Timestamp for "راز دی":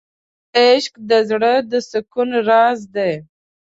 2.49-3.13